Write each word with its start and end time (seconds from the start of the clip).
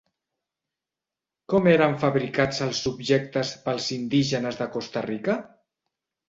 Com 1.53 1.69
eren 1.73 1.93
fabricats 2.03 2.61
els 2.69 2.81
objectes 2.93 3.53
pels 3.67 3.91
indígenes 3.99 4.59
de 4.63 4.69
Costa 4.79 5.05
Rica? 5.09 5.39